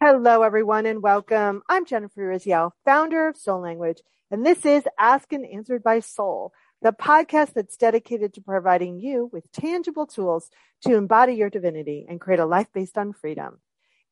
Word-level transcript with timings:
Hello, 0.00 0.42
everyone, 0.42 0.86
and 0.86 1.02
welcome. 1.02 1.60
I'm 1.68 1.84
Jennifer 1.84 2.20
Urezzio, 2.22 2.70
founder 2.84 3.26
of 3.26 3.36
Soul 3.36 3.60
Language, 3.62 4.00
and 4.30 4.46
this 4.46 4.64
is 4.64 4.84
Ask 4.96 5.32
and 5.32 5.44
Answered 5.44 5.82
by 5.82 5.98
Soul, 5.98 6.52
the 6.80 6.92
podcast 6.92 7.54
that's 7.54 7.76
dedicated 7.76 8.32
to 8.34 8.40
providing 8.40 9.00
you 9.00 9.28
with 9.32 9.50
tangible 9.50 10.06
tools 10.06 10.50
to 10.82 10.94
embody 10.94 11.32
your 11.32 11.50
divinity 11.50 12.06
and 12.08 12.20
create 12.20 12.38
a 12.38 12.46
life 12.46 12.68
based 12.72 12.96
on 12.96 13.12
freedom. 13.12 13.58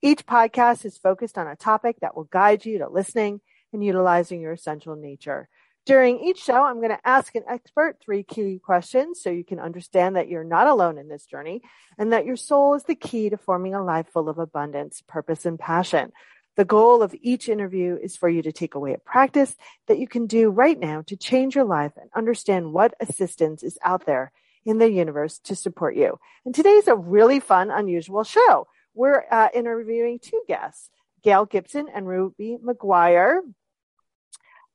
Each 0.03 0.27
podcast 0.27 0.85
is 0.85 0.99
focused 0.99 1.39
on 1.39 1.47
a 1.47 1.55
topic 1.55 1.99
that 2.01 2.17
will 2.17 2.25
guide 2.25 2.67
you 2.67 2.79
to 2.79 2.89
listening 2.89 3.41
and 3.73 3.85
utilizing 3.85 4.41
your 4.41 4.55
essential 4.55 4.97
nature. 4.97 5.49
During 5.87 6.19
each 6.19 6.43
show, 6.43 6.65
I'm 6.65 6.79
going 6.79 6.91
to 6.91 7.09
ask 7.09 7.37
an 7.37 7.45
expert 7.49 7.99
three 8.01 8.25
key 8.25 8.59
questions 8.59 9.23
so 9.23 9.31
you 9.31 9.45
can 9.45 9.61
understand 9.61 10.17
that 10.17 10.29
you're 10.29 10.43
not 10.43 10.67
alone 10.67 10.99
in 10.99 11.09
this 11.09 11.27
journey 11.27 11.63
and 11.97 12.13
that 12.13 12.27
your 12.27 12.35
soul 12.35 12.75
is 12.75 12.83
the 12.83 12.97
key 12.97 13.31
to 13.31 13.37
forming 13.37 13.73
a 13.73 13.85
life 13.85 14.09
full 14.09 14.29
of 14.29 14.41
abundance, 14.41 15.05
purpose, 15.07 15.47
and 15.47 15.61
passion. 15.61 16.11
The 16.57 16.65
goal 16.65 17.03
of 17.03 17.15
each 17.23 17.49
interview 17.49 17.97
is 18.03 18.17
for 18.17 18.29
you 18.29 18.43
to 18.43 18.51
take 18.51 18.75
away 18.75 18.95
a 18.95 18.99
practice 18.99 19.55
that 19.87 20.01
you 20.01 20.09
can 20.09 20.27
do 20.27 20.51
right 20.51 20.77
now 20.77 21.03
to 21.07 21.17
change 21.17 21.55
your 21.55 21.65
life 21.65 21.93
and 22.01 22.11
understand 22.17 22.73
what 22.73 22.95
assistance 22.99 23.63
is 23.63 23.79
out 23.85 24.07
there 24.07 24.33
in 24.65 24.79
the 24.79 24.91
universe 24.91 25.39
to 25.45 25.55
support 25.55 25.95
you. 25.95 26.19
And 26.45 26.53
today's 26.53 26.89
a 26.89 26.97
really 26.97 27.39
fun, 27.39 27.71
unusual 27.71 28.25
show. 28.25 28.67
We're 28.95 29.25
uh, 29.31 29.51
interviewing 29.55 30.19
two 30.19 30.43
guests, 30.49 30.91
Gail 31.23 31.45
Gibson 31.45 31.87
and 31.95 32.09
Ruby 32.09 32.57
McGuire. 32.61 33.43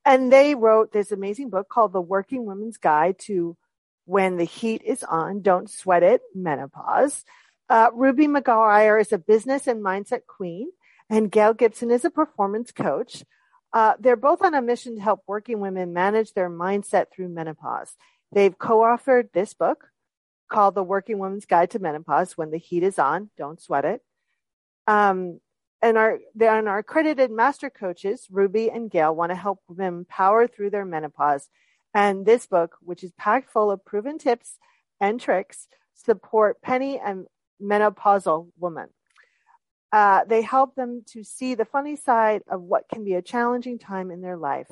And 0.05 0.31
they 0.31 0.55
wrote 0.55 0.91
this 0.91 1.11
amazing 1.11 1.49
book 1.49 1.69
called 1.69 1.93
The 1.93 2.01
Working 2.01 2.45
Woman's 2.45 2.77
Guide 2.77 3.19
to 3.19 3.55
When 4.05 4.37
the 4.37 4.43
Heat 4.45 4.81
is 4.83 5.03
On, 5.03 5.41
Don't 5.41 5.69
Sweat 5.69 6.03
It, 6.03 6.21
Menopause. 6.33 7.23
Uh, 7.69 7.89
Ruby 7.93 8.27
McGuire 8.27 8.99
is 8.99 9.13
a 9.13 9.17
business 9.17 9.67
and 9.67 9.83
mindset 9.83 10.25
queen, 10.27 10.69
and 11.09 11.31
Gail 11.31 11.53
Gibson 11.53 11.91
is 11.91 12.03
a 12.03 12.09
performance 12.09 12.71
coach. 12.71 13.23
Uh, 13.73 13.93
they're 13.99 14.17
both 14.17 14.41
on 14.41 14.53
a 14.53 14.61
mission 14.61 14.95
to 14.95 15.01
help 15.01 15.21
working 15.27 15.59
women 15.59 15.93
manage 15.93 16.33
their 16.33 16.49
mindset 16.49 17.05
through 17.11 17.29
menopause. 17.29 17.95
They've 18.33 18.57
co-authored 18.57 19.31
this 19.31 19.53
book 19.53 19.85
called 20.51 20.75
The 20.75 20.83
Working 20.83 21.19
Woman's 21.19 21.45
Guide 21.45 21.71
to 21.71 21.79
Menopause. 21.79 22.37
When 22.37 22.51
the 22.51 22.57
heat 22.57 22.83
is 22.83 22.99
on, 22.99 23.29
don't 23.37 23.61
sweat 23.61 23.85
it. 23.85 24.01
Um, 24.87 25.39
and 25.81 25.97
our 25.97 26.19
our 26.41 26.77
accredited 26.77 27.31
master 27.31 27.69
coaches 27.69 28.27
Ruby 28.29 28.69
and 28.69 28.89
Gail 28.89 29.15
want 29.15 29.31
to 29.31 29.35
help 29.35 29.59
women 29.67 30.05
power 30.05 30.47
through 30.47 30.69
their 30.69 30.85
menopause. 30.85 31.49
And 31.93 32.25
this 32.25 32.45
book, 32.45 32.77
which 32.81 33.03
is 33.03 33.11
packed 33.13 33.51
full 33.51 33.71
of 33.71 33.83
proven 33.83 34.17
tips 34.17 34.57
and 34.99 35.19
tricks, 35.19 35.67
support 35.93 36.61
peri 36.61 36.99
and 37.03 37.25
menopausal 37.61 38.49
women. 38.57 38.89
Uh, 39.91 40.23
they 40.25 40.41
help 40.41 40.75
them 40.75 41.03
to 41.05 41.23
see 41.23 41.53
the 41.53 41.65
funny 41.65 41.97
side 41.97 42.43
of 42.49 42.61
what 42.61 42.87
can 42.87 43.03
be 43.03 43.15
a 43.15 43.21
challenging 43.21 43.77
time 43.77 44.09
in 44.09 44.21
their 44.21 44.37
life. 44.37 44.69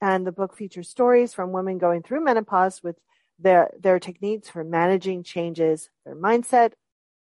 And 0.00 0.26
the 0.26 0.32
book 0.32 0.56
features 0.56 0.88
stories 0.88 1.34
from 1.34 1.52
women 1.52 1.78
going 1.78 2.02
through 2.02 2.24
menopause 2.24 2.82
with 2.82 2.96
their, 3.38 3.70
their 3.78 3.98
techniques 3.98 4.48
for 4.48 4.64
managing 4.64 5.22
changes, 5.22 5.90
their 6.06 6.16
mindset, 6.16 6.72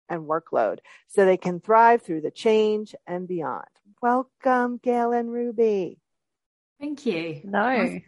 and 0.09 0.23
workload 0.23 0.79
so 1.07 1.25
they 1.25 1.37
can 1.37 1.59
thrive 1.59 2.01
through 2.01 2.21
the 2.21 2.31
change 2.31 2.95
and 3.07 3.27
beyond. 3.27 3.65
Welcome, 4.01 4.79
Gail 4.81 5.11
and 5.11 5.31
Ruby. 5.31 5.99
Thank 6.79 7.05
you. 7.05 7.41
No. 7.43 7.99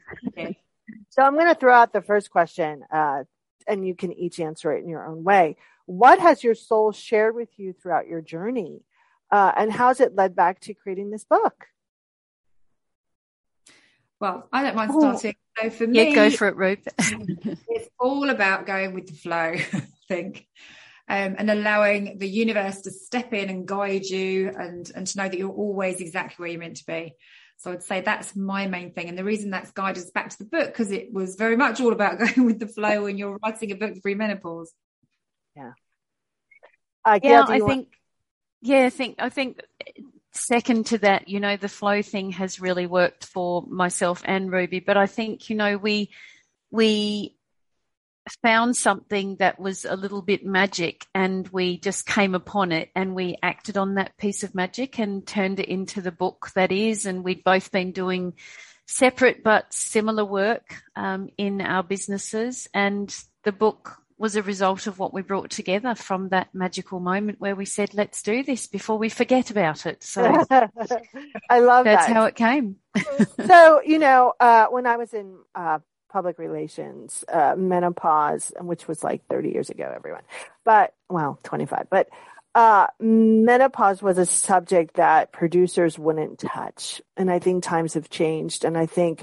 so 1.09 1.22
I'm 1.22 1.35
going 1.35 1.47
to 1.47 1.55
throw 1.55 1.73
out 1.73 1.94
the 1.94 2.02
first 2.02 2.31
question, 2.31 2.83
uh, 2.91 3.23
and 3.67 3.88
you 3.88 3.95
can 3.95 4.11
each 4.11 4.39
answer 4.39 4.73
it 4.73 4.83
in 4.83 4.89
your 4.89 5.05
own 5.05 5.23
way. 5.23 5.58
What 5.85 6.19
has 6.19 6.44
your 6.44 6.55
soul 6.55 6.91
shared 6.91 7.35
with 7.35 7.50
you 7.57 7.73
throughout 7.73 8.07
your 8.07 8.22
journey? 8.22 8.81
Uh, 9.29 9.51
and 9.56 9.72
how's 9.72 10.00
it 10.00 10.16
led 10.16 10.35
back 10.35 10.59
to 10.62 10.73
creating 10.73 11.12
this 11.12 11.23
book? 11.23 11.67
Well, 14.19 14.47
I 14.51 14.63
don't 14.63 14.75
mind 14.75 14.91
starting. 14.91 15.35
So 15.62 15.69
for 15.69 15.85
me, 15.85 16.09
yeah, 16.09 16.16
go 16.16 16.29
for 16.31 16.47
it, 16.47 16.56
Ruth. 16.56 16.88
it's 16.97 17.90
all 18.00 18.29
about 18.29 18.66
going 18.66 18.94
with 18.94 19.07
the 19.07 19.13
flow, 19.13 19.53
I 19.73 19.84
think 20.07 20.47
um, 21.09 21.36
and 21.38 21.50
allowing 21.50 22.18
the 22.19 22.28
universe 22.28 22.81
to 22.81 22.91
step 22.91 23.34
in 23.34 23.50
and 23.50 23.68
guide 23.68 24.06
you 24.06 24.52
and, 24.58 24.90
and 24.96 25.06
to 25.08 25.18
know 25.18 25.28
that 25.28 25.38
you're 25.38 25.52
always 25.52 26.00
exactly 26.00 26.44
where 26.44 26.52
you're 26.52 26.59
meant 26.59 26.78
to 26.78 26.86
be. 26.86 27.16
So 27.58 27.72
I'd 27.72 27.84
say 27.84 28.02
that's 28.02 28.36
my 28.36 28.68
main 28.68 28.94
thing. 28.94 29.09
And 29.09 29.18
the 29.18 29.24
reason 29.24 29.50
that's 29.50 29.72
guided 29.72 30.03
us 30.03 30.12
back 30.12 30.30
to 30.30 30.38
the 30.38 30.46
book, 30.46 30.68
because 30.68 30.91
it 30.91 31.14
was 31.14 31.36
very 31.36 31.58
much 31.58 31.81
all 31.81 31.94
about 31.94 32.19
going 32.19 32.46
with 32.46 32.59
the 32.59 32.68
flow 32.68 33.03
when 33.03 33.18
you're 33.18 33.38
writing 33.44 33.72
a 33.72 33.75
book 33.75 33.96
for 34.02 34.16
menopause. 34.16 34.74
Yeah. 35.56 35.74
Uh, 37.06 37.20
yeah, 37.22 37.46
I 37.47 37.59
want- 37.59 37.70
think, 37.70 37.88
yeah, 38.62 38.85
I 38.85 38.90
think, 38.90 39.16
I 39.20 39.30
think 39.30 39.59
second 40.31 40.88
to 40.88 40.97
that, 41.00 41.28
you 41.28 41.40
know, 41.40 41.58
the 41.58 41.70
flow 41.70 42.02
thing 42.02 42.31
has 42.31 42.62
really 42.62 42.88
worked 42.88 43.25
for 43.25 43.64
myself 43.68 44.22
and 44.25 44.52
Ruby, 44.52 44.80
but 44.80 44.97
I 44.97 45.06
think, 45.06 45.50
you 45.50 45.58
know, 45.58 45.78
we, 45.78 46.12
we 46.72 47.38
found 48.41 48.78
something 48.78 49.35
that 49.38 49.59
was 49.59 49.85
a 49.85 49.95
little 49.95 50.22
bit 50.22 50.45
magic 50.45 51.06
and 51.13 51.47
we 51.50 51.78
just 51.78 52.06
came 52.06 52.35
upon 52.35 52.72
it 52.72 52.89
and 52.95 53.16
we 53.16 53.38
acted 53.44 53.78
on 53.78 53.95
that 53.95 54.17
piece 54.17 54.44
of 54.44 54.56
magic 54.56 54.97
and 54.97 55.28
turned 55.28 55.59
it 55.59 55.67
into 55.67 56.01
the 56.01 56.11
book 56.11 56.51
that 56.56 56.72
is. 56.72 57.06
And 57.06 57.23
we'd 57.23 57.44
both 57.44 57.72
been 57.72 57.91
doing 57.91 58.34
separate 58.85 59.44
but 59.44 59.73
similar 59.73 60.25
work 60.25 60.84
um, 60.95 61.29
in 61.38 61.61
our 61.61 61.84
businesses. 61.84 62.67
And 62.73 63.13
the 63.44 63.51
book 63.51 63.97
was 64.17 64.35
a 64.38 64.44
result 64.44 64.88
of 64.88 65.00
what 65.00 65.13
we 65.13 65.22
brought 65.22 65.50
together 65.50 65.95
from 65.95 66.29
that 66.29 66.47
magical 66.53 67.01
moment 67.01 67.41
where 67.41 67.55
we 67.55 67.66
said, 67.66 67.94
let's 67.94 68.22
do 68.22 68.41
this 68.41 68.67
before 68.67 68.97
we 68.97 69.09
forget 69.09 69.51
about 69.51 69.85
it. 69.85 70.01
So 70.01 70.23
I 71.50 71.59
love 71.59 71.84
that's 71.84 72.07
that. 72.07 72.13
how 72.13 72.25
it 72.25 72.35
came. 72.35 72.78
so, 73.45 73.81
you 73.84 74.00
know, 74.00 74.34
uh, 74.40 74.67
when 74.67 74.85
I 74.85 74.95
was 74.95 75.13
in 75.13 75.35
uh, 75.55 75.79
public 76.13 76.38
relations, 76.38 77.25
uh, 77.28 77.56
menopause, 77.57 78.53
which 78.62 78.88
was 78.88 79.03
like 79.03 79.25
30 79.28 79.50
years 79.50 79.69
ago, 79.72 79.91
everyone. 79.94 80.22
But, 80.63 80.94
well, 81.09 81.40
25. 81.44 81.88
But 81.90 82.09
uh, 82.53 82.88
menopause 83.00 84.03
was 84.03 84.19
a 84.19 84.25
subject 84.28 84.97
that 84.97 85.34
producers 85.34 85.97
wouldn't 85.97 86.38
touch. 86.38 87.02
And 87.18 87.31
I 87.31 87.40
think 87.40 87.63
times 87.63 87.96
have 87.96 88.12
changed. 88.12 88.63
And 88.63 88.78
I 88.78 88.85
think 88.85 89.22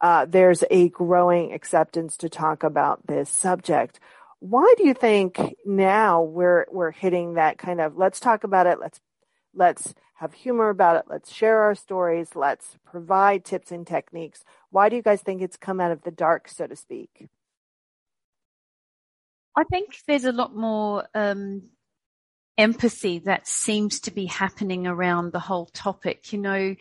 uh, 0.00 0.24
there's 0.24 0.64
a 0.70 0.88
growing 0.88 1.52
acceptance 1.52 2.16
to 2.18 2.30
talk 2.30 2.62
about 2.62 3.06
this 3.06 3.28
subject. 3.28 4.00
Why 4.38 4.74
do 4.78 4.86
you 4.86 4.94
think 4.94 5.56
now 5.66 6.22
we're 6.22 6.64
we're 6.70 6.92
hitting 6.92 7.34
that 7.34 7.58
kind 7.58 7.82
of 7.82 7.98
let's 7.98 8.18
talk 8.18 8.44
about 8.44 8.66
it, 8.66 8.80
let's 8.80 8.98
let's 9.54 9.92
have 10.20 10.34
humor 10.34 10.68
about 10.68 10.96
it. 10.96 11.04
Let's 11.08 11.32
share 11.32 11.62
our 11.62 11.74
stories. 11.74 12.36
Let's 12.36 12.76
provide 12.84 13.42
tips 13.42 13.72
and 13.72 13.86
techniques. 13.86 14.44
Why 14.68 14.90
do 14.90 14.96
you 14.96 15.02
guys 15.02 15.22
think 15.22 15.40
it's 15.40 15.56
come 15.56 15.80
out 15.80 15.92
of 15.92 16.02
the 16.02 16.10
dark, 16.10 16.46
so 16.46 16.66
to 16.66 16.76
speak? 16.76 17.26
I 19.56 19.64
think 19.64 19.96
there's 20.06 20.26
a 20.26 20.32
lot 20.32 20.54
more 20.54 21.08
um, 21.14 21.70
empathy 22.58 23.20
that 23.20 23.48
seems 23.48 24.00
to 24.00 24.10
be 24.10 24.26
happening 24.26 24.86
around 24.86 25.32
the 25.32 25.40
whole 25.40 25.64
topic. 25.64 26.34
You 26.34 26.40
know, 26.40 26.76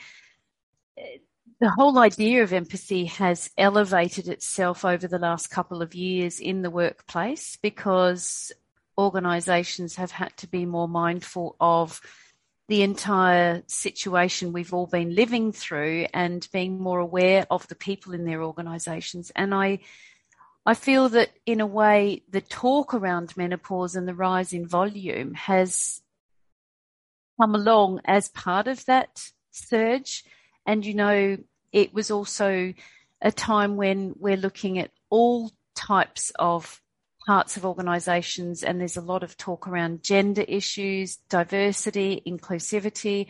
the 1.61 1.69
whole 1.69 1.97
idea 1.97 2.43
of 2.43 2.51
empathy 2.51 3.05
has 3.05 3.49
elevated 3.57 4.27
itself 4.27 4.83
over 4.83 5.07
the 5.07 5.17
last 5.17 5.47
couple 5.47 5.81
of 5.81 5.95
years 5.95 6.41
in 6.41 6.61
the 6.61 6.69
workplace 6.69 7.57
because 7.61 8.51
organizations 8.97 9.95
have 9.95 10.11
had 10.11 10.35
to 10.35 10.47
be 10.47 10.65
more 10.65 10.89
mindful 10.89 11.55
of 11.61 12.01
the 12.69 12.83
entire 12.83 13.63
situation 13.65 14.53
we've 14.53 14.75
all 14.75 14.85
been 14.85 15.15
living 15.15 15.51
through 15.51 16.05
and 16.13 16.47
being 16.53 16.79
more 16.79 16.99
aware 16.99 17.47
of 17.49 17.67
the 17.67 17.75
people 17.75 18.13
in 18.13 18.25
their 18.25 18.43
organizations. 18.43 19.31
And 19.35 19.55
I, 19.55 19.79
I 20.67 20.75
feel 20.75 21.09
that 21.09 21.31
in 21.47 21.61
a 21.61 21.65
way, 21.65 22.21
the 22.29 22.41
talk 22.41 22.93
around 22.93 23.35
menopause 23.35 23.95
and 23.95 24.07
the 24.07 24.13
rise 24.13 24.53
in 24.53 24.67
volume 24.67 25.33
has 25.33 26.03
come 27.41 27.55
along 27.55 28.01
as 28.05 28.29
part 28.29 28.67
of 28.67 28.85
that 28.85 29.31
surge. 29.49 30.23
And, 30.63 30.85
you 30.85 30.93
know, 30.93 31.37
it 31.71 31.91
was 31.91 32.11
also 32.11 32.75
a 33.19 33.31
time 33.31 33.77
when 33.77 34.13
we're 34.15 34.37
looking 34.37 34.77
at 34.77 34.91
all 35.09 35.51
types 35.73 36.31
of 36.37 36.79
parts 37.29 37.57
of 37.57 37.63
organisations, 37.63 38.63
and 38.63 38.81
there's 38.81 38.97
a 38.97 39.01
lot 39.01 39.21
of 39.21 39.37
talk 39.37 39.67
around 39.67 40.01
gender 40.01 40.43
issues, 40.47 41.17
diversity, 41.29 42.23
inclusivity, 42.25 43.27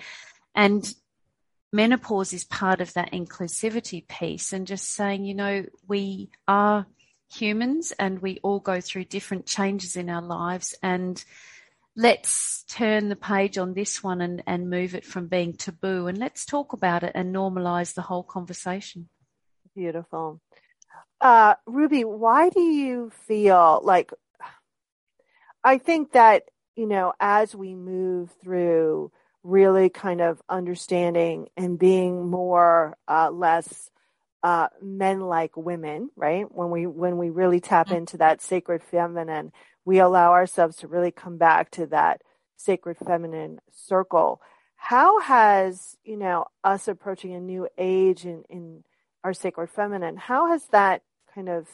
and 0.56 0.94
menopause 1.74 2.32
is 2.32 2.46
part 2.46 2.80
of 2.80 2.94
that 2.94 3.12
inclusivity 3.12 4.08
piece. 4.08 4.54
And 4.54 4.66
just 4.66 4.90
saying, 4.90 5.26
you 5.26 5.36
know, 5.36 5.66
we 5.86 6.30
are 6.48 6.88
humans 7.30 7.92
and 8.00 8.22
we 8.22 8.40
all 8.42 8.62
go 8.62 8.80
through 8.80 9.04
different 9.04 9.46
changes 9.46 9.98
in 9.98 10.10
our 10.10 10.22
lives 10.22 10.74
and 10.82 11.22
let's 11.94 12.64
turn 12.70 13.10
the 13.10 13.18
page 13.18 13.58
on 13.58 13.74
this 13.74 14.02
one 14.02 14.22
and, 14.22 14.42
and 14.48 14.70
move 14.70 14.96
it 14.96 15.04
from 15.04 15.28
being 15.28 15.52
taboo 15.52 16.08
and 16.08 16.18
let's 16.18 16.46
talk 16.46 16.72
about 16.72 17.04
it 17.04 17.12
and 17.16 17.36
normalize 17.36 17.96
the 17.96 18.04
whole 18.04 18.24
conversation. 18.24 19.10
Beautiful. 19.76 20.40
Uh, 21.22 21.56
Ruby, 21.66 22.04
why 22.04 22.50
do 22.50 22.62
you 22.62 23.12
feel 23.28 23.82
like, 23.84 24.12
I 25.64 25.78
think 25.78 26.14
that, 26.14 26.44
you 26.76 26.86
know, 26.86 27.14
as 27.20 27.56
we 27.56 27.76
move 27.76 28.32
through 28.42 29.12
really 29.44 29.90
kind 29.90 30.22
of 30.22 30.42
understanding 30.50 31.48
and 31.58 31.80
being 31.80 32.30
more 32.30 32.98
uh, 33.08 33.30
less 33.32 33.90
uh, 34.44 34.68
men 34.82 35.20
like 35.22 35.56
women, 35.58 36.10
right? 36.16 36.46
When 36.50 36.70
we 36.72 36.88
when 36.88 37.18
we 37.18 37.30
really 37.30 37.60
tap 37.60 37.88
mm-hmm. 37.88 37.98
into 37.98 38.18
that 38.18 38.42
sacred 38.42 38.82
feminine, 38.84 39.52
we 39.86 40.00
allow 40.00 40.32
ourselves 40.32 40.78
to 40.78 40.88
really 40.88 41.12
come 41.12 41.38
back 41.38 41.72
to 41.72 41.88
that 41.88 42.22
sacred 42.56 42.98
feminine 42.98 43.60
circle. 43.72 44.42
How 44.76 45.20
has 45.20 45.98
you 46.04 46.16
know 46.16 46.46
us 46.64 46.88
approaching 46.88 47.34
a 47.34 47.42
new 47.42 47.68
age 47.78 48.26
in, 48.26 48.44
in 48.50 48.84
our 49.24 49.34
sacred 49.34 49.70
feminine? 49.70 50.18
How 50.18 50.52
has 50.52 50.66
that 50.72 51.02
kind 51.34 51.50
of 51.50 51.68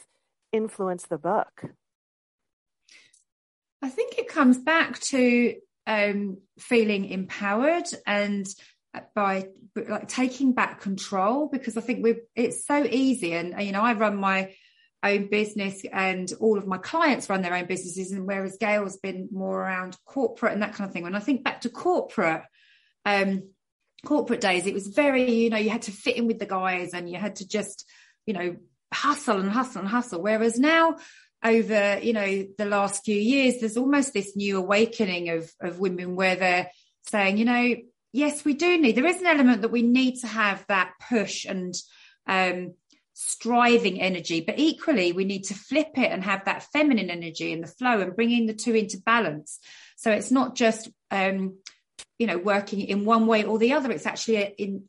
influenced 0.51 1.09
the 1.09 1.17
book? 1.17 1.65
I 3.81 3.89
think 3.89 4.17
it 4.17 4.27
comes 4.27 4.57
back 4.57 4.99
to 4.99 5.55
um, 5.87 6.37
feeling 6.59 7.05
empowered 7.05 7.85
and 8.05 8.47
by 9.13 9.49
like 9.75 10.07
taking 10.07 10.53
back 10.53 10.81
control 10.81 11.49
because 11.51 11.77
I 11.77 11.81
think 11.81 12.03
we 12.03 12.15
it's 12.33 12.65
so 12.65 12.85
easy 12.85 13.33
and 13.33 13.53
you 13.61 13.73
know 13.73 13.81
I 13.81 13.93
run 13.93 14.15
my 14.15 14.53
own 15.03 15.27
business 15.27 15.83
and 15.91 16.31
all 16.39 16.57
of 16.57 16.65
my 16.65 16.77
clients 16.77 17.29
run 17.29 17.41
their 17.41 17.53
own 17.53 17.65
businesses 17.65 18.11
and 18.11 18.25
whereas 18.25 18.57
Gail's 18.57 18.97
been 18.97 19.27
more 19.31 19.59
around 19.61 19.97
corporate 20.05 20.53
and 20.53 20.61
that 20.61 20.73
kind 20.73 20.87
of 20.87 20.93
thing 20.93 21.03
when 21.03 21.15
I 21.15 21.19
think 21.19 21.43
back 21.43 21.61
to 21.61 21.69
corporate 21.69 22.43
um 23.05 23.49
corporate 24.05 24.41
days 24.41 24.65
it 24.65 24.73
was 24.73 24.87
very 24.87 25.31
you 25.31 25.49
know 25.49 25.57
you 25.57 25.69
had 25.69 25.83
to 25.83 25.91
fit 25.91 26.15
in 26.15 26.27
with 26.27 26.39
the 26.39 26.45
guys 26.45 26.93
and 26.93 27.09
you 27.09 27.17
had 27.17 27.37
to 27.37 27.47
just 27.47 27.85
you 28.25 28.33
know 28.33 28.55
hustle 28.93 29.39
and 29.39 29.51
hustle 29.51 29.81
and 29.81 29.89
hustle. 29.89 30.21
Whereas 30.21 30.57
now 30.59 30.97
over 31.43 31.99
you 32.01 32.13
know 32.13 32.47
the 32.57 32.65
last 32.65 33.03
few 33.03 33.19
years 33.19 33.59
there's 33.59 33.77
almost 33.77 34.13
this 34.13 34.35
new 34.35 34.57
awakening 34.57 35.29
of 35.29 35.51
of 35.61 35.79
women 35.79 36.15
where 36.15 36.35
they're 36.35 36.69
saying 37.07 37.37
you 37.37 37.45
know 37.45 37.75
yes 38.13 38.43
we 38.43 38.53
do 38.53 38.77
need 38.79 38.95
there 38.95 39.05
is 39.05 39.19
an 39.19 39.27
element 39.27 39.61
that 39.61 39.71
we 39.71 39.83
need 39.83 40.15
to 40.15 40.27
have 40.27 40.65
that 40.67 40.93
push 41.07 41.45
and 41.45 41.75
um, 42.25 42.73
striving 43.13 44.01
energy 44.01 44.41
but 44.41 44.57
equally 44.57 45.11
we 45.11 45.23
need 45.23 45.43
to 45.43 45.53
flip 45.53 45.91
it 45.97 46.11
and 46.11 46.23
have 46.23 46.45
that 46.45 46.63
feminine 46.73 47.11
energy 47.11 47.53
and 47.53 47.61
the 47.61 47.67
flow 47.67 47.99
and 48.01 48.15
bringing 48.15 48.45
the 48.47 48.53
two 48.53 48.73
into 48.73 48.97
balance. 48.97 49.59
So 49.97 50.11
it's 50.11 50.31
not 50.31 50.55
just 50.55 50.89
um, 51.11 51.57
you 52.19 52.27
know 52.27 52.37
working 52.37 52.81
in 52.81 53.05
one 53.05 53.27
way 53.27 53.43
or 53.43 53.57
the 53.57 53.73
other 53.73 53.91
it's 53.91 54.05
actually 54.05 54.37
in 54.57 54.83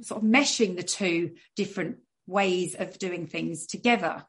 sort 0.00 0.22
of 0.22 0.28
meshing 0.28 0.76
the 0.76 0.82
two 0.82 1.32
different 1.56 1.98
ways 2.26 2.74
of 2.74 2.98
doing 2.98 3.26
things 3.26 3.66
together 3.66 4.24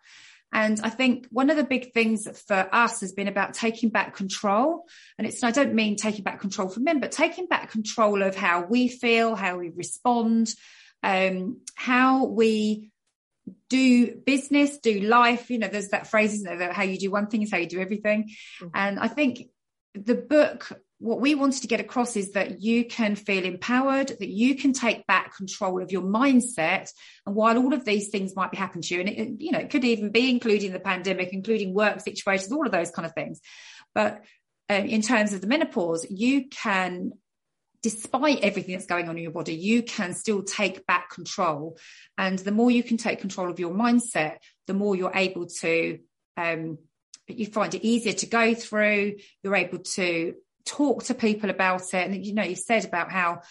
and 0.54 0.80
I 0.84 0.90
think 0.90 1.28
one 1.32 1.50
of 1.50 1.58
the 1.58 1.64
big 1.64 1.94
things 1.94 2.28
for 2.42 2.70
us 2.72 3.02
has 3.02 3.12
been 3.12 3.28
about 3.28 3.56
taking 3.56 3.90
back 3.90 4.16
control. 4.16 4.86
And 5.18 5.26
it's, 5.26 5.44
I 5.44 5.50
don't 5.50 5.74
mean 5.74 5.96
taking 5.96 6.24
back 6.24 6.40
control 6.40 6.70
from 6.70 6.84
men, 6.84 7.00
but 7.00 7.12
taking 7.12 7.48
back 7.48 7.72
control 7.72 8.22
of 8.22 8.36
how 8.36 8.64
we 8.64 8.88
feel, 8.88 9.36
how 9.36 9.58
we 9.58 9.70
respond, 9.70 10.54
um, 11.02 11.62
how 11.74 12.26
we 12.26 12.92
do 13.68 14.16
business, 14.16 14.78
do 14.78 15.02
life. 15.02 15.50
You 15.50 15.58
know, 15.58 15.68
there's 15.68 15.90
that 15.90 16.06
phrase, 16.06 16.34
isn't 16.34 16.46
there, 16.46 16.60
that 16.60 16.74
how 16.74 16.84
you 16.84 17.00
do 17.00 17.10
one 17.10 17.28
thing 17.28 17.42
is 17.42 17.52
how 17.52 17.58
you 17.58 17.68
do 17.68 17.82
everything. 17.82 18.30
Mm-hmm. 18.62 18.68
And 18.76 19.00
I 19.00 19.08
think 19.08 19.48
the 19.96 20.16
book 20.16 20.72
what 21.04 21.20
we 21.20 21.36
wanted 21.36 21.62
to 21.62 21.68
get 21.68 21.82
across 21.82 22.16
is 22.16 22.32
that 22.32 22.62
you 22.62 22.86
can 22.86 23.16
feel 23.16 23.44
empowered, 23.44 24.08
that 24.08 24.30
you 24.30 24.56
can 24.56 24.72
take 24.72 25.06
back 25.06 25.36
control 25.36 25.84
of 25.84 25.92
your 25.92 26.02
mindset. 26.02 26.90
And 27.26 27.36
while 27.36 27.58
all 27.58 27.74
of 27.74 27.84
these 27.84 28.08
things 28.08 28.38
might 28.38 28.52
be 28.52 28.58
happening 28.58 28.84
to 28.84 28.96
you, 28.96 29.00
and 29.02 29.10
it, 29.10 29.42
you 29.42 29.52
know, 29.52 29.60
it 29.60 29.70
could 29.70 29.84
even 29.84 30.12
be 30.12 30.30
including 30.30 30.72
the 30.72 30.80
pandemic, 30.80 31.34
including 31.34 31.74
work 31.74 32.00
situations, 32.00 32.54
all 32.54 32.66
of 32.66 32.72
those 32.72 32.90
kind 32.90 33.06
of 33.06 33.14
things. 33.14 33.42
But 33.94 34.24
uh, 34.70 34.76
in 34.76 35.02
terms 35.02 35.34
of 35.34 35.42
the 35.42 35.48
menopause, 35.48 36.08
you 36.10 36.48
can, 36.48 37.12
despite 37.82 38.40
everything 38.40 38.74
that's 38.74 38.86
going 38.86 39.10
on 39.10 39.18
in 39.18 39.24
your 39.24 39.34
body, 39.34 39.56
you 39.56 39.84
can 39.84 40.14
still 40.14 40.42
take 40.42 40.88
back 40.88 41.10
control. 41.10 41.78
And 42.18 42.40
the 42.40 42.54
more 42.54 42.72
you 42.72 42.82
can 42.82 42.96
take 42.96 43.20
control 43.20 43.52
of 43.52 43.60
your 43.60 43.74
mindset, 43.74 44.38
the 44.68 44.74
more 44.74 44.96
you're 44.96 45.12
able 45.14 45.48
to, 45.48 46.00
um, 46.38 46.78
you 47.28 47.46
find 47.48 47.76
it 47.76 47.84
easier 47.84 48.14
to 48.14 48.26
go 48.26 48.56
through. 48.56 49.16
You're 49.44 49.58
able 49.58 49.80
to 49.80 50.36
talk 50.66 51.04
to 51.06 51.14
people 51.14 51.50
about 51.50 51.94
it. 51.94 52.08
And, 52.10 52.26
you 52.26 52.34
know, 52.34 52.44
you 52.44 52.56
said 52.56 52.86
about 52.86 53.12
how, 53.12 53.42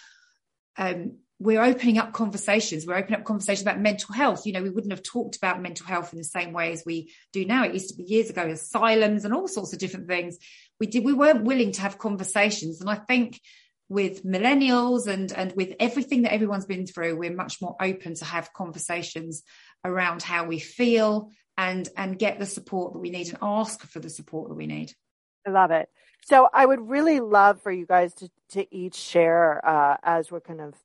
um, 0.77 1.17
we're 1.39 1.63
opening 1.63 1.97
up 1.97 2.13
conversations. 2.13 2.85
We're 2.85 2.95
opening 2.95 3.19
up 3.19 3.25
conversations 3.25 3.63
about 3.63 3.79
mental 3.79 4.15
health. 4.15 4.45
You 4.45 4.53
know, 4.53 4.63
we 4.63 4.69
wouldn't 4.69 4.93
have 4.93 5.03
talked 5.03 5.35
about 5.35 5.61
mental 5.61 5.85
health 5.85 6.13
in 6.13 6.19
the 6.19 6.23
same 6.23 6.53
way 6.53 6.71
as 6.71 6.83
we 6.85 7.11
do 7.33 7.45
now. 7.45 7.65
It 7.65 7.73
used 7.73 7.89
to 7.89 7.95
be 7.95 8.03
years 8.03 8.29
ago, 8.29 8.47
asylums 8.47 9.25
and 9.25 9.33
all 9.33 9.47
sorts 9.47 9.73
of 9.73 9.79
different 9.79 10.07
things. 10.07 10.37
We 10.79 10.87
did, 10.87 11.03
we 11.03 11.11
weren't 11.13 11.43
willing 11.43 11.73
to 11.73 11.81
have 11.81 11.97
conversations. 11.97 12.79
And 12.79 12.89
I 12.89 12.95
think 12.95 13.41
with 13.89 14.23
millennials 14.23 15.07
and, 15.07 15.31
and 15.33 15.51
with 15.53 15.75
everything 15.79 16.21
that 16.21 16.33
everyone's 16.33 16.65
been 16.65 16.87
through, 16.87 17.17
we're 17.17 17.35
much 17.35 17.61
more 17.61 17.75
open 17.81 18.15
to 18.15 18.25
have 18.25 18.53
conversations 18.53 19.43
around 19.83 20.23
how 20.23 20.45
we 20.45 20.59
feel 20.59 21.29
and, 21.57 21.89
and 21.97 22.17
get 22.17 22.39
the 22.39 22.45
support 22.45 22.93
that 22.93 22.99
we 22.99 23.09
need 23.09 23.27
and 23.27 23.39
ask 23.41 23.81
for 23.81 23.99
the 23.99 24.09
support 24.09 24.47
that 24.49 24.55
we 24.55 24.67
need. 24.67 24.93
I 25.45 25.49
love 25.51 25.71
it. 25.71 25.89
So 26.25 26.49
I 26.53 26.65
would 26.65 26.89
really 26.89 27.19
love 27.19 27.61
for 27.61 27.71
you 27.71 27.85
guys 27.85 28.13
to, 28.15 28.29
to 28.51 28.73
each 28.73 28.95
share 28.95 29.65
uh, 29.67 29.97
as 30.03 30.31
we're 30.31 30.39
kind 30.39 30.61
of, 30.61 30.75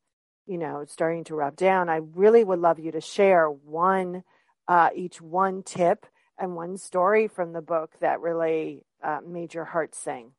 you 0.47 0.59
know, 0.59 0.85
starting 0.89 1.25
to 1.25 1.37
wrap 1.37 1.55
down. 1.55 1.89
I 1.89 2.01
really 2.15 2.43
would 2.43 2.59
love 2.59 2.79
you 2.79 2.91
to 2.93 3.01
share 3.01 3.49
one, 3.49 4.25
uh, 4.67 4.91
each 4.95 5.21
one 5.21 5.63
tip 5.63 6.07
and 6.39 6.57
one 6.57 6.77
story 6.77 7.29
from 7.29 7.53
the 7.53 7.63
book 7.63 7.93
that 8.01 8.21
really 8.21 8.85
uh, 9.03 9.21
made 9.25 9.55
your 9.55 9.65
heart 9.65 9.95
sing. 9.95 10.33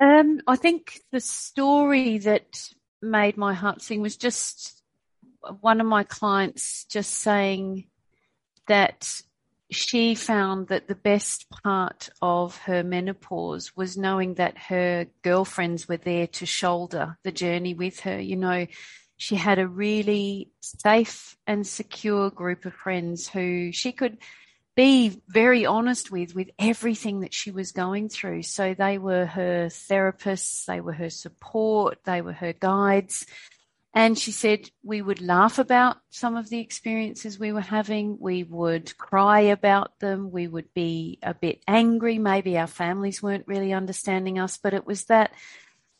Um, 0.00 0.40
I 0.46 0.56
think 0.56 1.00
the 1.12 1.20
story 1.20 2.18
that 2.18 2.68
made 3.00 3.38
my 3.38 3.54
heart 3.54 3.80
sing 3.80 4.02
was 4.02 4.16
just 4.16 4.82
one 5.60 5.80
of 5.80 5.86
my 5.86 6.04
clients 6.04 6.84
just 6.86 7.12
saying 7.12 7.86
that 8.66 9.22
she 9.74 10.14
found 10.14 10.68
that 10.68 10.88
the 10.88 10.94
best 10.94 11.50
part 11.50 12.10
of 12.22 12.56
her 12.58 12.82
menopause 12.82 13.76
was 13.76 13.96
knowing 13.96 14.34
that 14.34 14.56
her 14.56 15.06
girlfriends 15.22 15.88
were 15.88 15.96
there 15.96 16.26
to 16.28 16.46
shoulder 16.46 17.18
the 17.24 17.32
journey 17.32 17.74
with 17.74 18.00
her. 18.00 18.20
You 18.20 18.36
know, 18.36 18.66
she 19.16 19.36
had 19.36 19.58
a 19.58 19.68
really 19.68 20.50
safe 20.60 21.36
and 21.46 21.66
secure 21.66 22.30
group 22.30 22.64
of 22.64 22.74
friends 22.74 23.28
who 23.28 23.72
she 23.72 23.92
could 23.92 24.18
be 24.76 25.20
very 25.28 25.66
honest 25.66 26.10
with 26.10 26.34
with 26.34 26.50
everything 26.58 27.20
that 27.20 27.32
she 27.32 27.50
was 27.50 27.72
going 27.72 28.08
through. 28.08 28.42
So 28.42 28.74
they 28.74 28.98
were 28.98 29.26
her 29.26 29.66
therapists, 29.66 30.64
they 30.64 30.80
were 30.80 30.92
her 30.92 31.10
support, 31.10 31.98
they 32.04 32.22
were 32.22 32.32
her 32.32 32.52
guides. 32.52 33.26
And 33.96 34.18
she 34.18 34.32
said 34.32 34.70
we 34.82 35.00
would 35.00 35.22
laugh 35.22 35.60
about 35.60 35.98
some 36.10 36.36
of 36.36 36.48
the 36.48 36.58
experiences 36.58 37.38
we 37.38 37.52
were 37.52 37.60
having. 37.60 38.18
We 38.18 38.42
would 38.42 38.98
cry 38.98 39.40
about 39.40 40.00
them. 40.00 40.32
We 40.32 40.48
would 40.48 40.74
be 40.74 41.20
a 41.22 41.32
bit 41.32 41.62
angry. 41.68 42.18
Maybe 42.18 42.58
our 42.58 42.66
families 42.66 43.22
weren't 43.22 43.46
really 43.46 43.72
understanding 43.72 44.36
us, 44.40 44.58
but 44.58 44.74
it 44.74 44.84
was 44.84 45.04
that, 45.04 45.30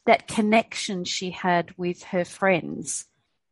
that 0.06 0.26
connection 0.26 1.04
she 1.04 1.30
had 1.30 1.72
with 1.76 2.02
her 2.04 2.24
friends 2.24 3.04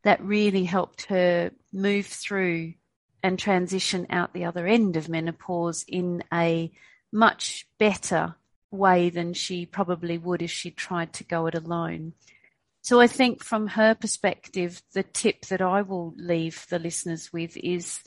that 0.02 0.20
really 0.20 0.64
helped 0.64 1.04
her 1.04 1.52
move 1.72 2.06
through 2.06 2.74
and 3.22 3.38
transition 3.38 4.08
out 4.10 4.34
the 4.34 4.44
other 4.44 4.66
end 4.66 4.96
of 4.96 5.08
menopause 5.08 5.84
in 5.86 6.24
a 6.32 6.72
much 7.12 7.68
better 7.78 8.34
way 8.72 9.08
than 9.08 9.34
she 9.34 9.66
probably 9.66 10.18
would 10.18 10.42
if 10.42 10.50
she 10.50 10.72
tried 10.72 11.12
to 11.12 11.22
go 11.22 11.46
it 11.46 11.54
alone. 11.54 12.14
So 12.82 13.00
I 13.00 13.06
think 13.06 13.44
from 13.44 13.68
her 13.68 13.94
perspective, 13.94 14.82
the 14.92 15.04
tip 15.04 15.46
that 15.46 15.62
I 15.62 15.82
will 15.82 16.14
leave 16.16 16.66
the 16.68 16.80
listeners 16.80 17.32
with 17.32 17.56
is 17.56 18.00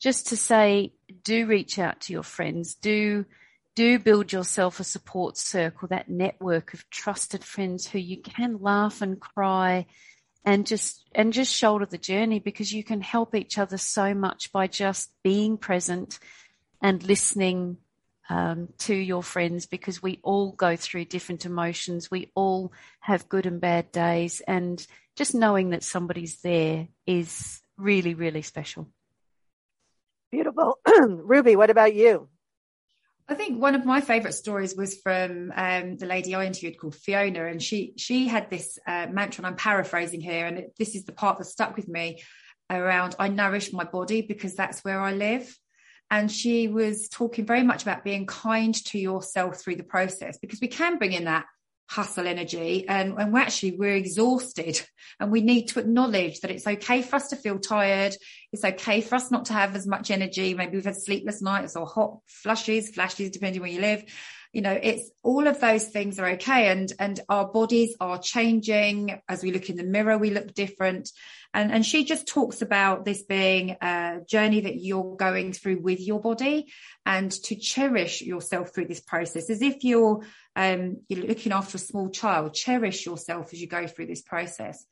just 0.00 0.28
to 0.28 0.36
say, 0.38 0.94
do 1.22 1.46
reach 1.46 1.78
out 1.78 2.00
to 2.02 2.14
your 2.14 2.22
friends, 2.22 2.74
do, 2.74 3.26
do 3.74 3.98
build 3.98 4.32
yourself 4.32 4.80
a 4.80 4.84
support 4.84 5.36
circle, 5.36 5.88
that 5.88 6.08
network 6.08 6.72
of 6.72 6.88
trusted 6.88 7.44
friends 7.44 7.86
who 7.86 7.98
you 7.98 8.22
can 8.22 8.58
laugh 8.60 9.02
and 9.02 9.20
cry 9.20 9.84
and 10.46 10.66
just, 10.66 11.06
and 11.14 11.34
just 11.34 11.54
shoulder 11.54 11.86
the 11.86 11.98
journey 11.98 12.38
because 12.38 12.72
you 12.72 12.82
can 12.82 13.02
help 13.02 13.34
each 13.34 13.58
other 13.58 13.76
so 13.76 14.14
much 14.14 14.50
by 14.50 14.66
just 14.66 15.10
being 15.22 15.58
present 15.58 16.18
and 16.80 17.02
listening 17.04 17.76
um, 18.32 18.68
to 18.78 18.94
your 18.94 19.22
friends 19.22 19.66
because 19.66 20.02
we 20.02 20.18
all 20.22 20.52
go 20.52 20.74
through 20.74 21.04
different 21.04 21.44
emotions. 21.44 22.10
We 22.10 22.30
all 22.34 22.72
have 23.00 23.28
good 23.28 23.44
and 23.44 23.60
bad 23.60 23.92
days. 23.92 24.40
And 24.48 24.84
just 25.16 25.34
knowing 25.34 25.70
that 25.70 25.82
somebody's 25.82 26.40
there 26.40 26.88
is 27.06 27.60
really, 27.76 28.14
really 28.14 28.40
special. 28.40 28.88
Beautiful. 30.30 30.78
Ruby, 30.98 31.56
what 31.56 31.68
about 31.68 31.94
you? 31.94 32.30
I 33.28 33.34
think 33.34 33.60
one 33.60 33.74
of 33.74 33.84
my 33.84 34.00
favourite 34.00 34.34
stories 34.34 34.74
was 34.74 34.98
from 34.98 35.52
um, 35.54 35.98
the 35.98 36.06
lady 36.06 36.34
I 36.34 36.46
interviewed 36.46 36.78
called 36.78 36.94
Fiona, 36.94 37.46
and 37.46 37.62
she 37.62 37.92
she 37.96 38.26
had 38.26 38.50
this 38.50 38.78
uh, 38.86 39.06
mantra, 39.10 39.40
and 39.40 39.46
I'm 39.46 39.56
paraphrasing 39.56 40.20
here, 40.20 40.46
and 40.46 40.58
it, 40.58 40.74
this 40.78 40.96
is 40.96 41.04
the 41.04 41.12
part 41.12 41.38
that 41.38 41.44
stuck 41.44 41.76
with 41.76 41.88
me 41.88 42.22
around 42.68 43.14
I 43.18 43.28
nourish 43.28 43.72
my 43.72 43.84
body 43.84 44.22
because 44.22 44.54
that's 44.54 44.84
where 44.84 45.00
I 45.00 45.12
live. 45.12 45.56
And 46.12 46.30
she 46.30 46.68
was 46.68 47.08
talking 47.08 47.46
very 47.46 47.62
much 47.62 47.82
about 47.82 48.04
being 48.04 48.26
kind 48.26 48.74
to 48.84 48.98
yourself 48.98 49.58
through 49.58 49.76
the 49.76 49.82
process 49.82 50.36
because 50.36 50.60
we 50.60 50.68
can 50.68 50.98
bring 50.98 51.12
in 51.12 51.24
that 51.24 51.46
hustle 51.88 52.26
energy 52.26 52.86
and, 52.86 53.14
and 53.18 53.32
we're 53.32 53.40
actually 53.40 53.76
we're 53.76 53.96
exhausted 53.96 54.80
and 55.20 55.32
we 55.32 55.40
need 55.40 55.68
to 55.68 55.80
acknowledge 55.80 56.40
that 56.40 56.50
it's 56.50 56.66
okay 56.66 57.00
for 57.00 57.16
us 57.16 57.28
to 57.28 57.36
feel 57.36 57.58
tired. 57.58 58.14
It's 58.52 58.64
okay 58.64 59.00
for 59.00 59.14
us 59.14 59.30
not 59.30 59.46
to 59.46 59.54
have 59.54 59.74
as 59.74 59.86
much 59.86 60.10
energy. 60.10 60.52
Maybe 60.52 60.76
we've 60.76 60.84
had 60.84 60.96
sleepless 60.96 61.40
nights 61.40 61.76
or 61.76 61.86
hot 61.86 62.18
flushes 62.26 62.90
flashes 62.90 63.30
depending 63.30 63.62
where 63.62 63.70
you 63.70 63.80
live 63.80 64.04
you 64.52 64.60
know 64.60 64.78
it's 64.82 65.10
all 65.22 65.46
of 65.46 65.60
those 65.60 65.86
things 65.86 66.18
are 66.18 66.30
okay 66.30 66.68
and 66.68 66.92
and 66.98 67.20
our 67.28 67.46
bodies 67.50 67.96
are 68.00 68.18
changing. 68.18 69.20
As 69.28 69.42
we 69.42 69.52
look 69.52 69.70
in 69.70 69.76
the 69.76 69.84
mirror 69.84 70.18
we 70.18 70.30
look 70.30 70.54
different. 70.54 71.10
And 71.54 71.72
and 71.72 71.84
she 71.84 72.04
just 72.04 72.28
talks 72.28 72.62
about 72.62 73.04
this 73.04 73.22
being 73.22 73.76
a 73.80 74.20
journey 74.28 74.60
that 74.62 74.76
you're 74.76 75.16
going 75.16 75.52
through 75.52 75.80
with 75.80 76.00
your 76.00 76.20
body 76.20 76.72
and 77.04 77.30
to 77.30 77.56
cherish 77.56 78.22
yourself 78.22 78.74
through 78.74 78.86
this 78.88 79.00
process 79.00 79.50
as 79.50 79.62
if 79.62 79.84
you're 79.84 80.24
um 80.54 80.98
you're 81.08 81.26
looking 81.26 81.52
after 81.52 81.76
a 81.76 81.80
small 81.80 82.10
child. 82.10 82.54
Cherish 82.54 83.06
yourself 83.06 83.52
as 83.52 83.60
you 83.60 83.68
go 83.68 83.86
through 83.86 84.06
this 84.06 84.22
process 84.22 84.84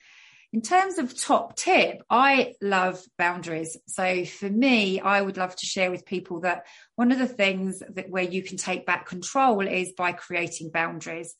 in 0.52 0.62
terms 0.62 0.98
of 0.98 1.16
top 1.16 1.56
tip, 1.56 2.02
I 2.10 2.54
love 2.60 3.00
boundaries. 3.16 3.76
So 3.86 4.24
for 4.24 4.48
me, 4.48 5.00
I 5.00 5.20
would 5.20 5.36
love 5.36 5.54
to 5.54 5.66
share 5.66 5.90
with 5.90 6.04
people 6.04 6.40
that 6.40 6.66
one 6.96 7.12
of 7.12 7.18
the 7.18 7.28
things 7.28 7.82
that 7.94 8.10
where 8.10 8.24
you 8.24 8.42
can 8.42 8.56
take 8.56 8.84
back 8.84 9.06
control 9.06 9.66
is 9.66 9.92
by 9.92 10.12
creating 10.12 10.70
boundaries. 10.70 11.36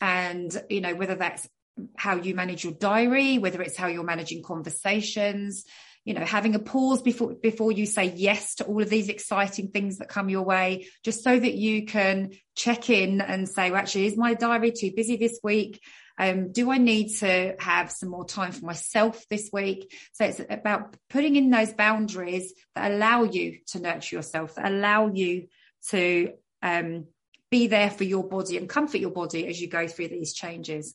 And, 0.00 0.50
you 0.68 0.80
know, 0.80 0.94
whether 0.94 1.14
that's 1.14 1.48
how 1.96 2.16
you 2.16 2.34
manage 2.34 2.64
your 2.64 2.72
diary, 2.72 3.38
whether 3.38 3.62
it's 3.62 3.76
how 3.76 3.86
you're 3.86 4.02
managing 4.02 4.42
conversations, 4.42 5.64
you 6.04 6.14
know, 6.14 6.24
having 6.24 6.54
a 6.54 6.58
pause 6.58 7.02
before 7.02 7.34
before 7.34 7.70
you 7.70 7.86
say 7.86 8.12
yes 8.16 8.56
to 8.56 8.64
all 8.64 8.82
of 8.82 8.88
these 8.88 9.08
exciting 9.08 9.68
things 9.68 9.98
that 9.98 10.08
come 10.08 10.28
your 10.28 10.42
way, 10.42 10.88
just 11.04 11.22
so 11.22 11.38
that 11.38 11.54
you 11.54 11.84
can 11.84 12.30
check 12.56 12.90
in 12.90 13.20
and 13.20 13.48
say, 13.48 13.70
well, 13.70 13.80
actually, 13.80 14.06
is 14.06 14.16
my 14.16 14.34
diary 14.34 14.72
too 14.72 14.90
busy 14.96 15.16
this 15.16 15.38
week? 15.44 15.80
Um, 16.18 16.50
do 16.50 16.70
I 16.70 16.78
need 16.78 17.16
to 17.18 17.54
have 17.60 17.90
some 17.90 18.08
more 18.08 18.24
time 18.24 18.52
for 18.52 18.66
myself 18.66 19.24
this 19.28 19.50
week? 19.52 19.94
So 20.12 20.24
it's 20.24 20.40
about 20.50 20.96
putting 21.08 21.36
in 21.36 21.50
those 21.50 21.72
boundaries 21.72 22.52
that 22.74 22.90
allow 22.90 23.22
you 23.22 23.58
to 23.68 23.80
nurture 23.80 24.16
yourself, 24.16 24.56
that 24.56 24.70
allow 24.70 25.12
you 25.12 25.46
to 25.90 26.32
um, 26.60 27.06
be 27.50 27.68
there 27.68 27.90
for 27.90 28.04
your 28.04 28.28
body 28.28 28.56
and 28.56 28.68
comfort 28.68 28.98
your 28.98 29.10
body 29.10 29.46
as 29.46 29.60
you 29.60 29.68
go 29.68 29.86
through 29.86 30.08
these 30.08 30.32
changes. 30.32 30.94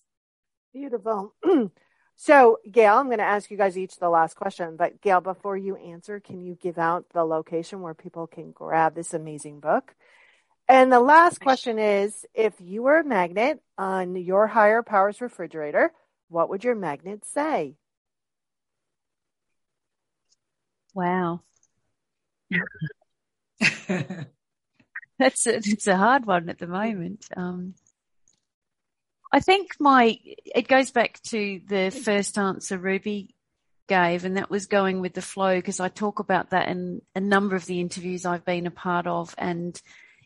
Beautiful. 0.74 1.34
so, 2.16 2.60
Gail, 2.70 2.96
I'm 2.96 3.06
going 3.06 3.20
to 3.20 3.24
ask 3.24 3.50
you 3.50 3.58
guys 3.58 3.78
each 3.78 3.98
the 3.98 4.10
last 4.10 4.36
question. 4.36 4.76
But, 4.76 5.02
Gail, 5.02 5.22
before 5.22 5.56
you 5.56 5.76
answer, 5.78 6.20
can 6.20 6.42
you 6.44 6.56
give 6.56 6.78
out 6.78 7.06
the 7.14 7.24
location 7.24 7.82
where 7.82 7.94
people 7.94 8.28
can 8.28 8.52
grab 8.52 8.94
this 8.94 9.14
amazing 9.14 9.62
book? 9.62 9.96
And 10.74 10.92
the 10.92 11.00
last 11.00 11.40
question 11.40 11.78
is 11.78 12.26
if 12.34 12.56
you 12.60 12.82
were 12.82 12.98
a 12.98 13.04
magnet 13.04 13.62
on 13.78 14.16
your 14.16 14.48
higher 14.48 14.82
powers 14.82 15.22
refrigerator, 15.22 15.94
what 16.30 16.50
would 16.50 16.64
your 16.64 16.74
magnet 16.74 17.26
say? 17.26 17.76
Wow. 20.96 21.42
that's 25.20 25.46
a, 25.46 25.58
it's 25.58 25.86
a 25.86 25.96
hard 25.96 26.26
one 26.26 26.50
at 26.50 26.58
the 26.58 26.66
moment. 26.66 27.28
Um, 27.38 27.76
I 29.32 29.42
think 29.42 29.76
my 29.80 30.18
it 30.26 30.68
goes 30.68 30.90
back 30.90 31.22
to 31.28 31.62
the 31.68 31.92
first 31.92 32.36
answer 32.40 32.80
Ruby 32.80 33.36
gave, 33.88 34.26
and 34.26 34.38
that 34.38 34.50
was 34.50 34.66
going 34.66 35.02
with 35.02 35.14
the 35.14 35.22
flow 35.22 35.56
because 35.56 35.80
I 35.80 35.90
talk 35.90 36.18
about 36.18 36.50
that 36.50 36.68
in 36.68 37.04
a 37.14 37.20
number 37.20 37.56
of 37.56 37.68
the 37.68 37.80
interviews 37.80 38.26
I've 38.26 38.44
been 38.44 38.66
a 38.66 38.72
part 38.72 39.06
of, 39.06 39.36
and 39.38 39.80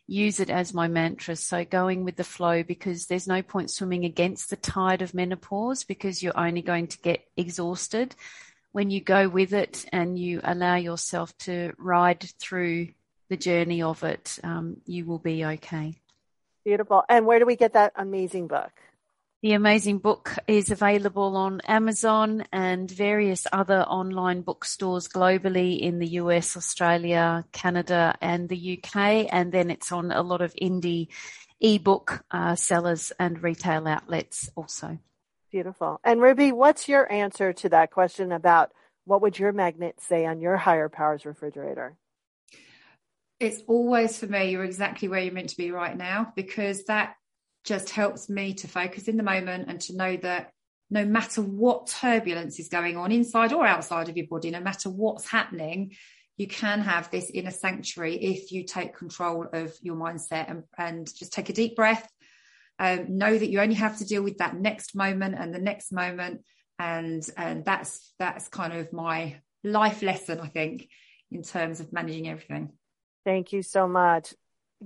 use 0.07 0.39
it 0.39 0.49
as 0.49 0.73
my 0.73 0.87
mantra. 0.87 1.35
So 1.35 1.65
going 1.65 2.05
with 2.05 2.15
the 2.15 2.23
flow 2.23 2.63
because 2.63 3.05
there's 3.05 3.27
no 3.27 3.41
point 3.41 3.69
swimming 3.69 4.05
against 4.05 4.49
the 4.49 4.55
tide 4.55 5.01
of 5.01 5.13
menopause 5.13 5.83
because 5.83 6.23
you're 6.23 6.39
only 6.39 6.61
going 6.61 6.87
to 6.87 6.97
get 6.99 7.25
exhausted. 7.35 8.15
When 8.71 8.89
you 8.89 9.01
go 9.01 9.27
with 9.27 9.53
it 9.53 9.85
and 9.91 10.17
you 10.17 10.39
allow 10.43 10.75
yourself 10.75 11.37
to 11.39 11.73
ride 11.77 12.21
through 12.39 12.89
the 13.29 13.37
journey 13.37 13.81
of 13.81 14.03
it, 14.03 14.39
um, 14.43 14.77
you 14.85 15.05
will 15.05 15.19
be 15.19 15.43
okay. 15.43 15.95
Beautiful. 16.63 17.03
And 17.09 17.25
where 17.25 17.39
do 17.39 17.45
we 17.45 17.55
get 17.55 17.73
that 17.73 17.93
amazing 17.95 18.47
book? 18.47 18.71
The 19.43 19.53
amazing 19.53 19.99
book 19.99 20.33
is 20.47 20.71
available 20.71 21.37
on 21.37 21.61
Amazon 21.67 22.43
and 22.51 22.89
various 22.89 23.45
other 23.53 23.81
online 23.81 24.41
bookstores 24.41 25.07
globally 25.07 25.79
in 25.79 25.99
the 25.99 26.07
US, 26.21 26.57
Australia, 26.57 27.45
Canada, 27.51 28.15
and 28.19 28.49
the 28.49 28.79
UK. 28.79 29.27
And 29.31 29.51
then 29.51 29.69
it's 29.69 29.91
on 29.91 30.11
a 30.11 30.23
lot 30.23 30.41
of 30.41 30.55
indie 30.55 31.09
ebook 31.61 32.23
uh, 32.31 32.55
sellers 32.55 33.11
and 33.19 33.43
retail 33.43 33.87
outlets 33.87 34.49
also. 34.55 34.97
Beautiful. 35.51 35.99
And 36.03 36.19
Ruby, 36.19 36.51
what's 36.51 36.89
your 36.89 37.11
answer 37.11 37.53
to 37.53 37.69
that 37.69 37.91
question 37.91 38.31
about 38.31 38.71
what 39.05 39.21
would 39.21 39.37
your 39.37 39.51
magnet 39.51 40.01
say 40.01 40.25
on 40.25 40.41
your 40.41 40.57
higher 40.57 40.89
powers 40.89 41.27
refrigerator? 41.27 41.95
It's 43.39 43.61
always 43.67 44.17
for 44.17 44.25
me, 44.25 44.49
you're 44.49 44.63
exactly 44.63 45.07
where 45.07 45.21
you're 45.21 45.31
meant 45.31 45.49
to 45.49 45.57
be 45.57 45.69
right 45.69 45.95
now 45.95 46.33
because 46.35 46.85
that 46.85 47.17
just 47.67 47.89
helps 47.89 48.29
me 48.29 48.53
to 48.53 48.67
focus 48.67 49.09
in 49.09 49.17
the 49.17 49.23
moment 49.23 49.65
and 49.67 49.81
to 49.81 49.95
know 49.95 50.15
that 50.15 50.51
no 50.89 51.05
matter 51.05 51.41
what 51.41 51.87
turbulence 51.87 52.59
is 52.59 52.69
going 52.69 52.95
on 52.95 53.11
inside 53.11 53.51
or 53.51 53.67
outside 53.67 54.07
of 54.07 54.15
your 54.15 54.25
body, 54.27 54.49
no 54.49 54.61
matter 54.61 54.89
what's 54.89 55.29
happening, 55.29 55.93
you 56.37 56.47
can 56.47 56.79
have 56.79 57.11
this 57.11 57.29
inner 57.29 57.51
sanctuary 57.51 58.15
if 58.15 58.53
you 58.53 58.63
take 58.63 58.95
control 58.95 59.47
of 59.51 59.75
your 59.81 59.95
mindset 59.95 60.49
and, 60.49 60.63
and 60.77 61.13
just 61.13 61.33
take 61.33 61.49
a 61.49 61.53
deep 61.53 61.75
breath. 61.75 62.09
Um, 62.79 63.17
know 63.17 63.37
that 63.37 63.49
you 63.49 63.59
only 63.59 63.75
have 63.75 63.97
to 63.97 64.05
deal 64.05 64.21
with 64.21 64.37
that 64.37 64.55
next 64.55 64.95
moment 64.95 65.35
and 65.37 65.53
the 65.53 65.59
next 65.59 65.91
moment, 65.91 66.43
and 66.77 67.27
and 67.35 67.65
that's 67.65 68.13
that's 68.19 68.47
kind 68.49 68.71
of 68.71 68.93
my 68.93 69.41
life 69.63 70.03
lesson, 70.03 70.39
I 70.39 70.47
think, 70.47 70.87
in 71.31 71.41
terms 71.41 71.79
of 71.79 71.91
managing 71.91 72.29
everything. 72.29 72.73
Thank 73.25 73.51
you 73.51 73.63
so 73.63 73.87
much, 73.87 74.35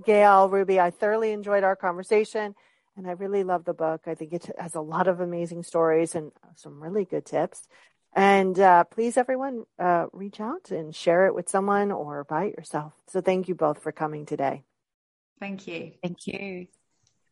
Gail 0.06 0.48
Ruby. 0.48 0.80
I 0.80 0.90
thoroughly 0.90 1.32
enjoyed 1.32 1.64
our 1.64 1.76
conversation. 1.76 2.54
And 2.96 3.06
I 3.06 3.12
really 3.12 3.42
love 3.42 3.64
the 3.64 3.72
book. 3.72 4.02
I 4.06 4.14
think 4.14 4.32
it 4.32 4.50
has 4.58 4.74
a 4.74 4.80
lot 4.80 5.08
of 5.08 5.20
amazing 5.20 5.62
stories 5.62 6.14
and 6.14 6.30
some 6.56 6.82
really 6.82 7.04
good 7.04 7.24
tips. 7.24 7.66
And 8.14 8.58
uh, 8.58 8.84
please, 8.84 9.16
everyone, 9.16 9.64
uh, 9.78 10.06
reach 10.12 10.40
out 10.40 10.70
and 10.70 10.94
share 10.94 11.26
it 11.26 11.34
with 11.34 11.48
someone 11.48 11.90
or 11.90 12.24
buy 12.24 12.46
it 12.46 12.58
yourself. 12.58 12.92
So 13.08 13.22
thank 13.22 13.48
you 13.48 13.54
both 13.54 13.82
for 13.82 13.92
coming 13.92 14.26
today. 14.26 14.64
Thank 15.40 15.66
you. 15.66 15.92
Thank 16.02 16.26
you. 16.26 16.66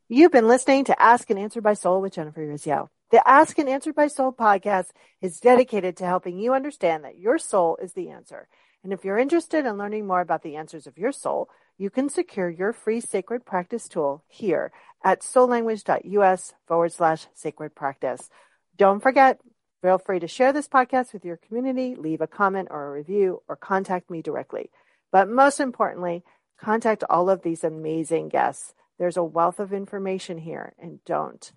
You've 0.08 0.32
been 0.32 0.48
listening 0.48 0.86
to 0.86 1.00
Ask 1.00 1.28
and 1.30 1.38
Answer 1.38 1.60
by 1.60 1.74
Soul 1.74 2.00
with 2.00 2.14
Jennifer 2.14 2.40
Urezzio. 2.40 2.88
The 3.10 3.26
Ask 3.28 3.58
and 3.58 3.68
Answer 3.68 3.92
by 3.92 4.08
Soul 4.08 4.32
podcast 4.32 4.86
is 5.20 5.38
dedicated 5.38 5.98
to 5.98 6.06
helping 6.06 6.38
you 6.38 6.54
understand 6.54 7.04
that 7.04 7.18
your 7.18 7.38
soul 7.38 7.76
is 7.82 7.92
the 7.92 8.10
answer. 8.10 8.48
And 8.82 8.92
if 8.92 9.04
you're 9.04 9.18
interested 9.18 9.66
in 9.66 9.76
learning 9.76 10.06
more 10.06 10.20
about 10.20 10.42
the 10.42 10.56
answers 10.56 10.86
of 10.86 10.96
your 10.96 11.12
soul, 11.12 11.50
you 11.80 11.88
can 11.88 12.10
secure 12.10 12.50
your 12.50 12.75
free 12.75 13.00
sacred 13.00 13.46
practice 13.46 13.88
tool 13.88 14.22
here 14.28 14.70
at 15.02 15.22
soullanguage.us 15.22 16.52
forward 16.66 16.92
slash 16.92 17.26
sacred 17.32 17.75
practice. 17.75 18.28
Don't 18.76 19.02
forget, 19.02 19.40
feel 19.80 19.96
free 19.96 20.20
to 20.20 20.28
share 20.28 20.52
this 20.52 20.68
podcast 20.68 21.14
with 21.14 21.25
your 21.25 21.38
community, 21.38 21.94
leave 21.94 22.20
a 22.20 22.26
comment 22.26 22.68
or 22.70 22.87
a 22.87 22.92
review, 22.92 23.42
or 23.49 23.56
contact 23.56 24.10
me 24.10 24.20
directly. 24.20 24.70
But 25.10 25.30
most 25.30 25.58
importantly, 25.58 26.22
contact 26.60 27.02
all 27.08 27.30
of 27.30 27.40
these 27.40 27.64
amazing 27.64 28.28
guests. 28.28 28.75
There's 28.99 29.16
a 29.16 29.25
wealth 29.25 29.58
of 29.58 29.72
information 29.72 30.37
here, 30.37 30.75
and 30.78 31.02
don't 31.06 31.50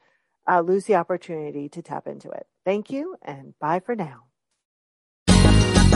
uh, 0.49 0.61
lose 0.61 0.85
the 0.85 0.95
opportunity 0.95 1.67
to 1.67 1.81
tap 1.81 2.07
into 2.07 2.29
it. 2.29 2.47
Thank 2.63 2.89
you, 2.89 3.17
and 3.21 3.59
bye 3.59 3.81
for 3.81 3.93
now. 3.93 4.32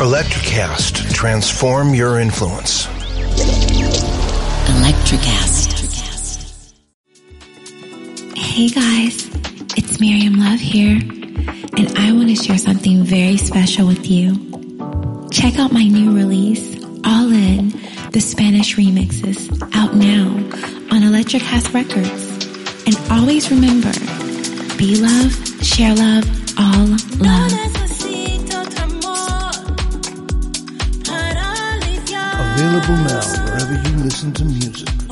Electrocast. 0.00 1.12
Transform 1.12 1.94
your 1.94 2.18
influence. 2.20 2.86
Electrocast. 4.80 5.68
Hey 8.34 8.70
guys, 8.70 9.26
it's 9.76 10.00
Miriam 10.00 10.38
Love 10.40 10.58
here, 10.58 10.96
and 10.96 11.98
I 11.98 12.12
want 12.12 12.30
to 12.30 12.34
share 12.34 12.56
something 12.56 13.04
very 13.04 13.36
special 13.36 13.86
with 13.86 14.10
you. 14.10 14.36
Check 15.30 15.58
out 15.58 15.70
my 15.70 15.86
new 15.86 16.16
release, 16.16 16.82
All 17.04 17.30
In, 17.30 17.68
the 18.12 18.20
Spanish 18.20 18.76
remixes, 18.76 19.50
out 19.76 19.94
now 19.94 20.30
on 20.96 21.02
Electric 21.02 21.42
House 21.42 21.68
Records. 21.74 22.46
And 22.86 22.96
always 23.10 23.50
remember, 23.50 23.92
be 24.78 24.96
love, 24.96 25.34
share 25.62 25.94
love, 25.94 26.24
all 26.58 26.86
love. 27.18 27.89
Available 32.82 33.04
now 33.04 33.44
wherever 33.44 33.74
you 33.74 33.96
listen 34.04 34.32
to 34.32 34.44
music. 34.44 35.09